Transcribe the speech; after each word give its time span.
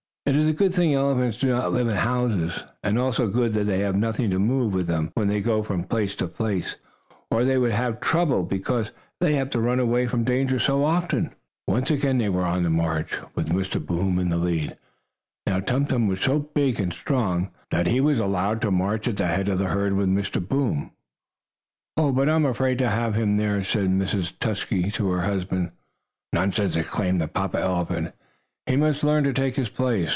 It 0.23 0.35
is 0.35 0.47
a 0.47 0.53
good 0.53 0.73
thing 0.73 0.93
elephants 0.93 1.35
do 1.37 1.49
not 1.49 1.73
live 1.73 1.87
in 1.89 1.95
houses, 1.95 2.63
and 2.83 2.97
also 2.97 3.27
good 3.27 3.53
that 3.55 3.63
they 3.65 3.79
have 3.79 3.95
nothing 3.95 4.29
to 4.29 4.37
move 4.39 4.71
with 4.71 4.85
them, 4.85 5.11
when 5.15 5.27
they 5.27 5.41
go 5.41 5.63
from 5.63 5.83
place 5.83 6.15
to 6.17 6.27
place, 6.27 6.75
or 7.31 7.43
they 7.43 7.57
would 7.57 7.71
have 7.71 7.99
trouble, 7.99 8.43
because 8.43 8.91
they 9.19 9.33
have 9.33 9.49
to 9.49 9.59
run 9.59 9.79
away 9.79 10.05
from 10.05 10.23
danger 10.23 10.59
so 10.59 10.85
often. 10.85 11.33
Once 11.67 11.89
again 11.89 12.19
they 12.19 12.29
were 12.29 12.45
on 12.45 12.61
the 12.61 12.69
march, 12.69 13.17
with 13.33 13.49
Mr. 13.49 13.83
Boom 13.83 14.19
in 14.19 14.29
the 14.29 14.37
lead. 14.37 14.77
Now 15.47 15.59
Tum 15.59 15.87
Tum 15.87 16.07
was 16.07 16.21
so 16.21 16.37
big 16.39 16.79
and 16.79 16.93
strong, 16.93 17.49
that 17.71 17.87
he 17.87 17.99
was 17.99 18.19
allowed 18.19 18.61
to 18.61 18.71
march 18.71 19.07
at 19.07 19.17
the 19.17 19.27
head 19.27 19.49
of 19.49 19.57
the 19.57 19.65
herd 19.67 19.93
with 19.97 20.07
Mr. 20.07 20.39
Boom. 20.45 20.91
"Oh, 21.97 22.11
but 22.11 22.29
I 22.29 22.35
am 22.35 22.45
afraid 22.45 22.77
to 22.77 22.89
have 22.89 23.15
him 23.15 23.37
there," 23.37 23.63
said 23.63 23.89
Mrs. 23.89 24.33
Tusky 24.39 24.91
to 24.91 25.09
her 25.09 25.21
husband. 25.23 25.71
"Nonsense!" 26.31 26.75
exclaimed 26.77 27.19
the 27.19 27.27
papa 27.27 27.59
elephant. 27.59 28.13
"He 28.67 28.75
must 28.75 29.03
learn 29.03 29.23
to 29.23 29.33
take 29.33 29.55
his 29.55 29.69
place. 29.69 30.09